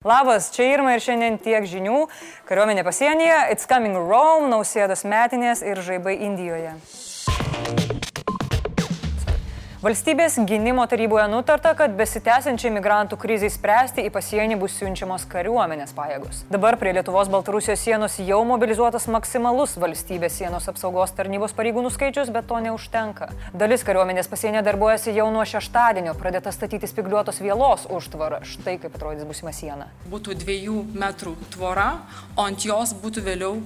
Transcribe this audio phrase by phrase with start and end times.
[0.00, 2.06] Labas, čia Irma ir šiandien tiek žinių.
[2.48, 6.72] Kariuomenė pasienyje, It's Coming Rome, nausėdos metinės ir žaibai Indijoje.
[9.80, 16.42] Valstybės gynimo taryboje nutarta, kad besitęsiančiai migrantų krizai spręsti į pasienį bus siunčiamos kariuomenės pajėgos.
[16.52, 22.58] Dabar prie Lietuvos-Baltarusijos sienos jau mobilizuotas maksimalus valstybės sienos apsaugos tarnybos pareigūnų skaičius, bet to
[22.60, 23.30] neužtenka.
[23.56, 28.42] Dalis kariuomenės pasienė darbuojasi jau nuo šeštadienio, pradėta statyti spigliuotos vielos užtvarą.
[28.44, 29.88] Štai kaip atrodys būsima siena.
[30.12, 31.88] Būtų dviejų metrų tvora,
[32.36, 33.56] o ant jos būtų vėliau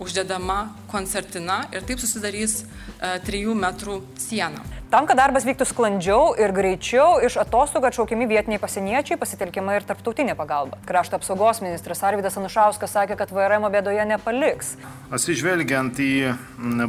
[0.00, 4.62] uždedama koncertina ir taip susidarys e, 3 metrų siena.
[4.92, 10.34] Tam, kad darbas vyktų sklandžiau ir greičiau, iš atostogų atšaukiami vietiniai pasieniečiai pasitelkiama ir tarptautinė
[10.36, 10.76] pagalba.
[10.88, 14.74] Krašto apsaugos ministras Arvidas Anušauskas sakė, kad VRM bėdoje nepaliks.
[15.08, 16.12] Atsižvelgiant į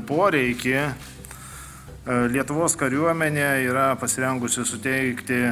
[0.10, 0.92] poreikį, e,
[2.34, 5.46] Lietuvos kariuomenė yra pasirengusi suteikti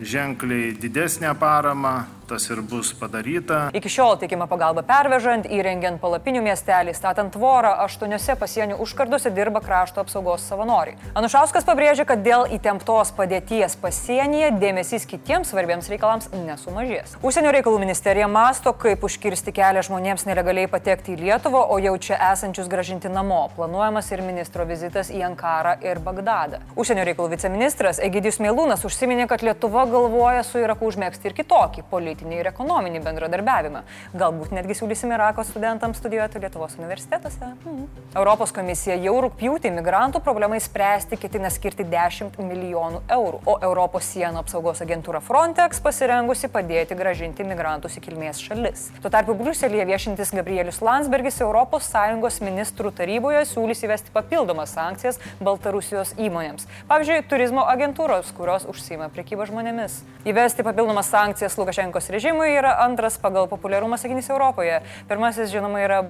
[0.00, 3.70] ženkliai didesnę paramą, tas ir bus padaryta.
[3.76, 10.02] Iki šiol teikima pagalba pervežant, įrengiant palapinių miestelį, statant tvorą, aštuoniuose pasienio užkarduose dirba krašto
[10.02, 10.96] apsaugos savanoriai.
[11.18, 17.14] Anušauskas pabrėžia, kad dėl įtemptos padėties pasienyje dėmesys kitiems svarbiems reikalams nesumažės.
[17.22, 22.18] Užsienio reikalų ministerija masto, kaip užkirsti kelią žmonėms nelegaliai patekti į Lietuvą, o jau čia
[22.32, 23.44] esančius gražinti namo.
[23.56, 26.62] Planuojamas ir ministro vizitas į Ankarą ir Bagdadą.
[26.74, 32.15] Užsienio reikalų viceministras Egidijus Mėlūnas užsiminė, kad Lietuva galvoja su Iraku užmėgsti ir kitokį politinį
[32.16, 33.82] politinį ir ekonominį bendradarbiavimą.
[34.16, 37.52] Galbūt netgi siūlysime Irako studentams studijuoti Lietuvos universitetuose.
[37.64, 37.84] Mhm.
[38.16, 44.40] Europos komisija jau rūpjūtį migrantų problemai spręsti ketina skirti 10 milijonų eurų, o Europos sienų
[44.40, 48.90] apsaugos agentūra Frontex pasirengusi padėti gražinti migrantus į kilmės šalis.
[49.02, 56.66] Tuo tarpu Bruselėje viešintis Gabrielius Landsbergis ES ministrų taryboje siūlys įvesti papildomas sankcijas Baltarusijos įmonėms.
[56.88, 60.00] Pavyzdžiui, turizmo agentūros, kurios užsima priekybą žmonėmis.
[60.26, 64.82] Įvesti papildomas sankcijas Lukašenkos Rusijos režimui yra antras pagal populiarumą sakinys Europoje.
[65.08, 66.04] Pirmasis, žinoma, yra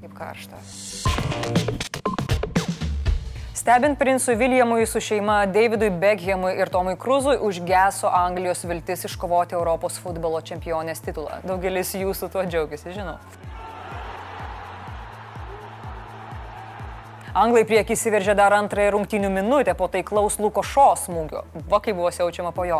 [0.00, 0.56] kaip karšta.
[3.54, 9.98] Stebint princui Viljamui su šeima, Davidui Beckhamui ir Tomui Kruzui užgeso Anglijos viltis iškovoti Europos
[10.00, 11.42] futbolo čempionės titulą.
[11.44, 13.18] Daugelis jūsų tuo džiaugiasi, žinau.
[17.36, 21.42] Anglai prieki įsiveržė dar antrąją rungtynių minutę po taiklaus Luko Šo smūgio.
[21.68, 22.78] Va kaip buvo siaučiama po jo.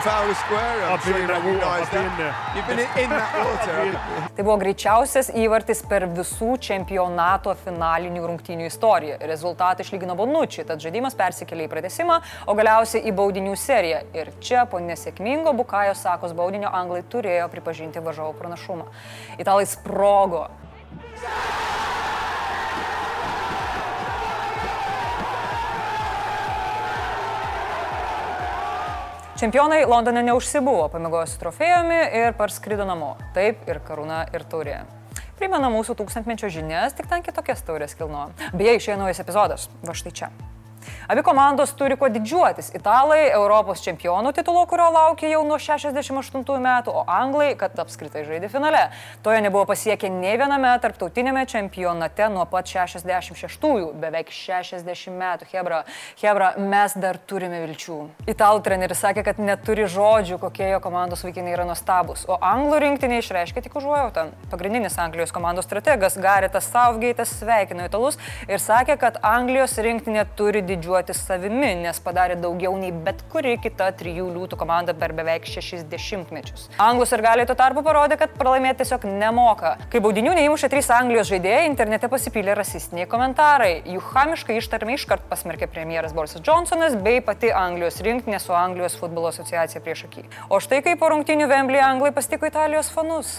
[0.00, 0.84] Trafalgar Square.
[0.84, 2.54] I'm sure you recognise that.
[2.54, 3.98] You've been in that water.
[4.36, 9.18] Tai buvo greičiausias įvartis per visų čempionato finalinių rungtynių istoriją.
[9.26, 14.04] Rezultatą išlygino Bonucci, tad žaidimas persikėlė į pratesimą, o galiausiai į baudinių seriją.
[14.14, 18.86] Ir čia po nesėkmingo Bukajo Sakos baudinio anglai turėjo pripažinti varžovo pranašumą.
[19.42, 20.46] Italai sprogo.
[29.38, 33.12] Čempionai Londone neužsibuvo, pamėgojo su trofėjumi ir parskrido namo.
[33.36, 34.80] Taip ir karūna ir taurė.
[35.38, 38.32] Primena mūsų tūkstantmečio žinias, tik ten kitokias taurės kilnoja.
[38.50, 39.68] Beje, išėjo naujas epizodas.
[39.86, 40.32] Va štai čia.
[41.08, 42.66] Abi komandos turi kuo didžiuotis.
[42.76, 48.50] Italai Europos čempionų titulo, kurio laukia jau nuo 68 metų, o anglai, kad apskritai žaidė
[48.52, 48.82] finale.
[49.24, 55.48] To jie nebuvo pasiekę ne viename tarptautinėme čempionate nuo pat 66-ųjų, beveik 60 metų.
[55.54, 55.78] Hebra,
[56.20, 57.96] Hebra, mes dar turime vilčių.
[58.28, 63.22] Italų treneris sakė, kad neturi žodžių, kokie jo komandos vaikinai yra nuostabus, o anglų rinktinė
[63.22, 64.26] išreiškė tik užuojautą.
[64.52, 70.97] Pagrindinis Anglijos komandos strategas Garitas Southgate'as sveikino italus ir sakė, kad Anglijos rinktinė turi didžiuotis
[71.16, 76.68] savimi, nes padarė daugiau nei bet kuri kita trijų liūtų komanda per beveik šešis dešimtmečius.
[76.82, 79.76] Anglus ir galiai tuo tarpu parodė, kad pralaimėti tiesiog nemoka.
[79.92, 83.72] Kai baudinių neįmušė trys Anglijos žaidėjai, internete pasipylė rasistiniai komentarai.
[83.88, 89.32] Jų chamiškai ištarmė iškart pasmerkė premjeras Borisas Johnsonas bei pati Anglijos rinktinė su Anglijos futbolo
[89.32, 90.28] asociacija prieš akį.
[90.50, 93.38] O štai kaip po rungtinių Vemblį Anglai pasitiko Italijos fanus.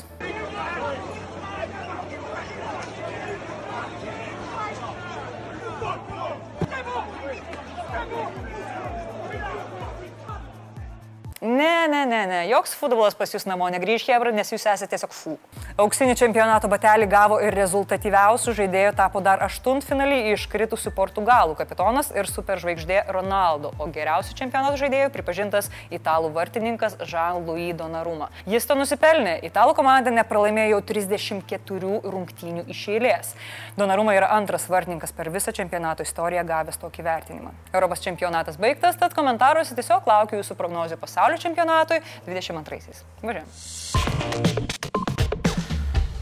[11.41, 15.13] Ne, ne, ne, ne, joks futbolas pas jūs namo negrįž, Hebra, nes jūs esate tiesiog
[15.15, 15.35] fū.
[15.79, 23.05] Auksinį čempionato batelį gavo ir rezultatyviausių žaidėjų tapo dar aštuntfinalį iškritusių Portugalų kapitonas ir superžvaigždė
[23.15, 28.27] Ronaldo, o geriausių čempionato žaidėjų pripažintas italų vartininkas Jean-Louis Donnarumma.
[28.43, 33.31] Jis to nusipelnė, italų komanda nepralaimėjo jau 34 rungtynių iš eilės.
[33.79, 37.55] Donnarumma yra antras vartininkas per visą čempionato istoriją gavęs tokį vertinimą.
[37.71, 43.05] Europos čempionatas baigtas, tad komentaruose tiesiog laukiu jūsų prognozių pasaulio čempionatui 22-aisiais.
[43.21, 44.77] Važiuojam.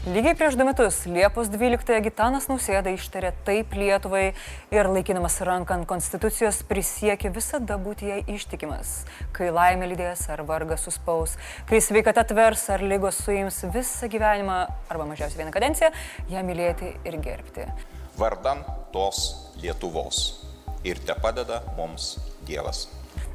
[0.08, 4.30] Lygiai prieš du metus, Liepos 12-ąją, Gitanas Nausėda ištarė taip Lietuvai
[4.72, 9.02] ir laikinamas ranką ant Konstitucijos prisiekė visada būti jai ištikimas.
[9.36, 11.36] Kai laimė lydės ar vargas suspaus,
[11.68, 14.56] kai sveikata tvers ar lygos suims visą gyvenimą
[14.88, 15.92] arba mažiausiai vieną kadenciją,
[16.32, 17.68] ją mylėti ir gerbti.
[18.16, 18.64] Vardan
[18.96, 20.22] tos Lietuvos.
[20.88, 22.14] Ir te padeda mums
[22.48, 22.86] Dievas.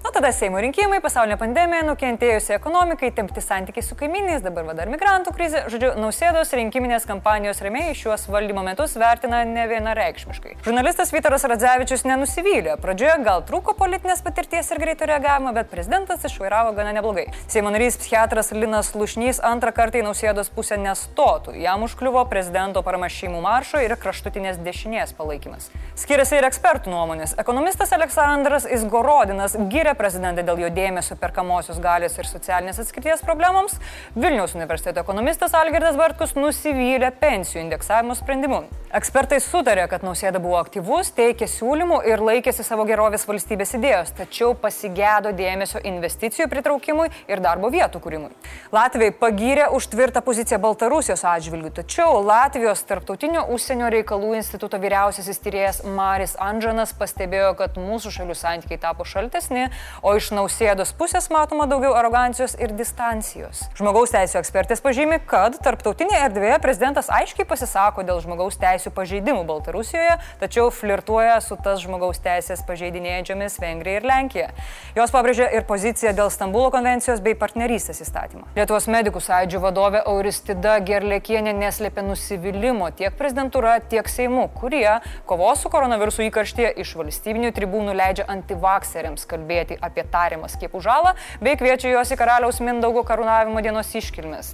[0.04, 4.90] O tada Seimo rinkimai, pasaulinė pandemija, nukentėjusi ekonomikai, tempti santykiai su kaimynais, dabar va dar
[4.92, 5.62] migrantų krizė.
[5.72, 10.58] Žodžiu, nausėdos rinkiminės kampanijos remėjai šiuos valdymo metus vertina ne vienareikšmiškai.
[10.66, 12.76] Žurnalistas Vytaras Radzevičius nenusivylė.
[12.84, 17.30] Pradžioje gal trūko politinės patirties ir greito reagavimo, bet prezidentas išvairavo gana neblogai.
[17.48, 21.56] Seimo narys psichiatras Linas Lušnys antrą kartą į nausėdos pusę nestotų.
[21.64, 25.72] Jam užkliuvo prezidento parama šeimų maršo ir kraštutinės dešinės palaikymas.
[25.96, 27.38] Skiriasi ir ekspertų nuomonės.
[27.40, 33.80] Ekonomistas Aleksandras Izgorodinas gyrė skyrė prezidentą dėl jo dėmesio perkamosios galios ir socialinės atskirties problemams,
[34.16, 38.64] Vilniaus universiteto ekonomistas Algirdas Bartkus nusivylė pensijų indeksavimo sprendimu.
[38.94, 44.52] Ekspertai sutarė, kad Nausėda buvo aktyvus, teikė siūlymų ir laikėsi savo gerovės valstybės idėjos, tačiau
[44.54, 48.30] pasigėdo dėmesio investicijų pritraukimui ir darbo vietų kūrimui.
[48.70, 55.82] Latvijai pagyrė už tvirtą poziciją Baltarusijos atžvilgių, tačiau Latvijos tarptautinio užsienio reikalų instituto vyriausiasis tyrėjas
[55.98, 59.72] Maris Andžanas pastebėjo, kad mūsų šalių santykiai tapo šaltesni,
[60.02, 63.66] o iš nausėdos pusės matoma daugiau arogancijos ir distancijos.
[63.78, 70.18] Žmogaus teisų ekspertės pažymi, kad tarptautinėje erdvėje prezidentas aiškiai pasisako dėl žmogaus teisų pažeidimų Baltarusijoje,
[70.42, 74.50] tačiau flirtuoja su tas žmogaus teisės pažeidinėjančiomis Vengrija ir Lenkija.
[74.98, 78.48] Jos pabrėžia ir poziciją dėl Stambulo konvencijos bei partnerystės įstatymo.
[78.58, 85.00] Lietuvos medikų sąjūdžio vadovė Auristida Gerlėkienė neslėpė nusivylimų tiek prezidentūra, tiek Seimu, kurie
[85.30, 91.16] kovos su koronavirusu įkarštyje iš valstybinių tribūnų leidžia antivakseriams kalbėti kalbėti apie tariamą skiepų žalą,
[91.42, 94.54] bei kviečia juos į karaliaus Mindaugo karūnavimo dienos iškilmes.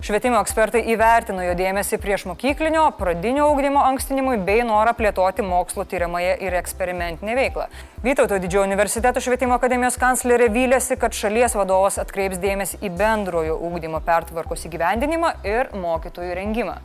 [0.00, 6.38] Švietimo ekspertai įvertino jo dėmesį prieš mokyklinio, pradinio augdymo ankstinimui bei norą plėtoti mokslo tyriamąją
[6.40, 7.66] ir eksperimentinę veiklą.
[8.00, 14.00] Vytauto didžiojo universiteto švietimo akademijos kanclerė vylėsi, kad šalies vadovas atkreips dėmesį į bendrojo ūkdymo
[14.00, 16.80] pertvarkos įgyvendinimą ir mokytojų rengimą.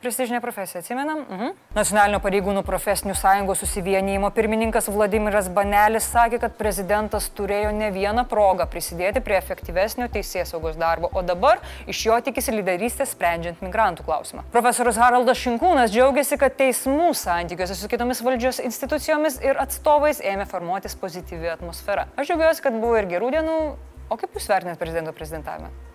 [0.00, 1.18] Prestižinė profesija, atsimenam?
[1.28, 1.56] Mhm.
[1.76, 8.64] Nacionalinio pareigūnų profesinių sąjungos susivienijimo pirmininkas Vladimiras Banelis sakė, kad prezidentas turėjo ne vieną progą
[8.72, 14.46] prisidėti prie efektyvesnio teisės saugos darbo, o dabar iš jo tikisi lyderystės sprendžiant migrantų klausimą.
[14.56, 20.96] Profesorius Haraldas Šinkūnas džiaugiasi, kad teismų santykiuose su kitomis valdžios institucijomis ir atstovais ėmė formuotis
[20.96, 22.08] pozityvi atmosfera.
[22.16, 23.60] Aš džiaugiuosi, kad buvo ir gerų dienų,
[24.08, 25.89] o kaip jūs vertinat prezidento prezidentavimą?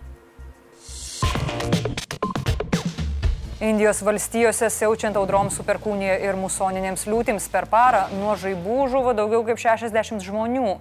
[3.65, 9.57] Indijos valstijose siaučiant audroms superkūnijoje ir musoninėms liūtims per parą nuo žaibų žuvo daugiau kaip
[9.57, 10.75] 60 žmonių.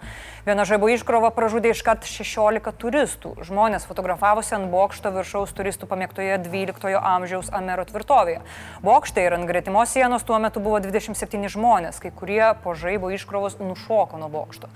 [0.45, 3.31] Viena žaibo iškrova pražudė iškart 16 turistų.
[3.49, 8.43] Žmonės fotografavosi ant bokšto viršaus turistų pamėgtoje 12 amžiaus Amero tvirtovėje.
[8.85, 13.57] Bokštai ir ant gretimos sienos tuo metu buvo 27 žmonės, kai kurie po žaibo iškrovos
[13.65, 14.69] nušoko nuo bokšto.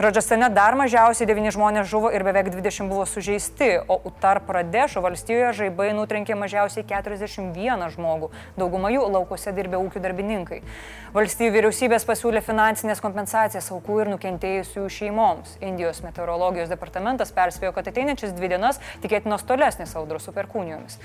[0.00, 5.52] Radžastane dar mažiausiai 9 žmonės žuvo ir beveik 20 buvo sužeisti, o Uttar Pradešo valstijoje
[5.58, 6.86] žaibai nutrenkė mažiausiai
[7.50, 10.60] 41 žmogų, dauguma jų laukose dirbė ūkių darbininkai.
[11.14, 15.56] Valstybių vyriausybės pasiūlė finansinės kompensacijas aukų ir nukentėjusių šeimoms.
[15.64, 21.00] Indijos meteorologijos departamentas perspėjo, kad ateinančias dvi dienas tikėtinos tolesnės audros su perkūnijomis.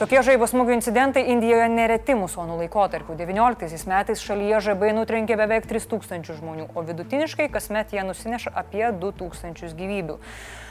[0.00, 3.12] Tokie žaibo smūgių incidentai Indijoje nereti musonų laikotarpiu.
[3.18, 9.76] 19 metais šalyje žaibai nutrenkė beveik 3000 žmonių, o vidutiniškai kasmet jie nusineša apie 2000
[9.76, 10.16] gyvybių.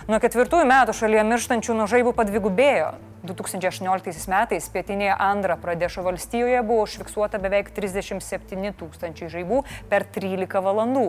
[0.10, 2.90] Nuo ketvirtųjų metų šalyje mirštančių nuo žaibų padvigubėjo.
[3.20, 9.60] 2018 metais pietinėje Andra Pradešo valstijoje buvo užfiksuota beveik 37 tūkstančiai žaibų
[9.92, 11.06] per 13 valandų.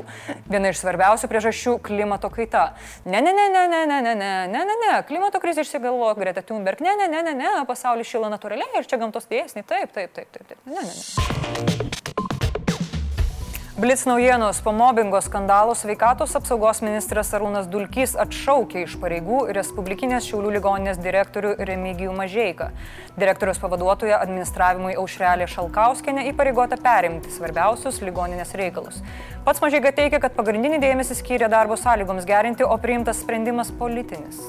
[0.50, 2.74] Viena iš svarbiausių priežasčių- klimato kaita.
[3.04, 6.80] Ne, ne, ne, ne, ne, ne, ne, ne, ne, ne, klimato krizė išsigalvojo Greta Thunberg.
[6.80, 9.66] Ne, ne, ne, ne, ne, pasaulis šyla natūraliai ir čia gamtos dėsniai.
[9.66, 10.66] Taip, taip, taip, taip, taip.
[10.66, 12.00] Ne, ne, ne.
[13.80, 20.50] Blitz naujienos po mobbingo skandalo sveikatos apsaugos ministras Arūnas Dulkys atšaukė iš pareigų Respublikinės Šiaulių
[20.58, 22.68] ligoninės direktorių Remigijų Mažeiką.
[23.16, 29.00] Direktorius pavaduotoja administravimui Aušrelė Šalkauskenė įpareigota perimti svarbiausius ligoninės reikalus.
[29.48, 34.44] Pats Mažeiga teigia, kad pagrindinį dėmesį skyrė darbo sąlygoms gerinti, o priimtas sprendimas politinis.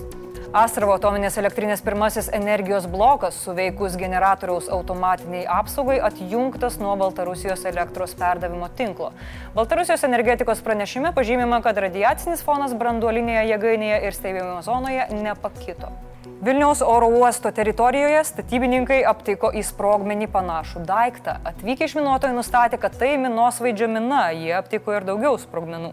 [0.51, 8.67] Astravo atominės elektrinės pirmasis energijos blokas suveikus generatoriaus automatiniai apsaugai atjungtas nuo Baltarusijos elektros perdavimo
[8.75, 9.13] tinklo.
[9.55, 15.95] Baltarusijos energetikos pranešime pažymima, kad radiacinis fonas branduolinėje jėgainėje ir stebėjimo zonoje nepakito.
[16.45, 21.35] Vilniaus oro uosto teritorijoje statybininkai aptiko į sprogmenį panašų daiktą.
[21.45, 25.91] Atvykę išminuotojai nustatė, kad tai minosvaidžio mina, jie aptiko ir daugiau sprogmenų.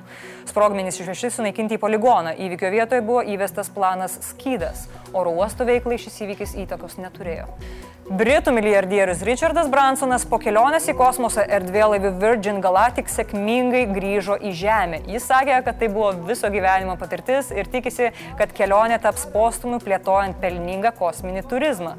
[0.49, 2.33] Sprogmenys išvežti sunaikinti į poligoną.
[2.47, 4.87] Įvykio vietoje buvo įvestas planas skydas.
[5.12, 7.45] Oro uosto veiklai šis įvykis įtakos neturėjo.
[8.09, 15.03] Britų milijardierius Richardas Bransonas po kelionės į kosmosą erdvėlaivių Virgin Galactic sėkmingai grįžo į Žemę.
[15.12, 18.09] Jis sakė, kad tai buvo viso gyvenimo patirtis ir tikisi,
[18.41, 21.99] kad kelionė taps postumiu plėtojant pelningą kosminį turizmą.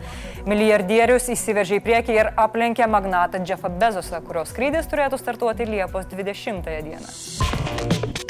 [0.50, 6.74] Milijardierius įsiveržė į priekį ir aplenkė magnatą Jeffą Bezosą, kurio skrydis turėtų startuoti Liepos 20
[6.90, 8.29] dieną.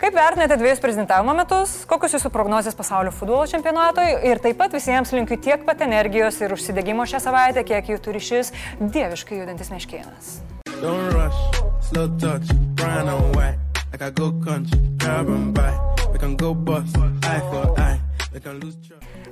[0.00, 5.12] Kaip vertinate dviejus prezidentavimo metus, kokius jūsų prognozijas pasaulio futbolo čempionatui ir taip pat visiems
[5.12, 10.32] linkiu tiek pat energijos ir užsidėgymo šią savaitę, kiek jų turi šis dieviškai judantis meškėnas.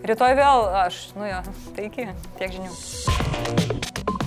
[0.04, 1.42] Rytoj vėl aš, nu jo,
[1.80, 4.17] taigi, tiek žinių.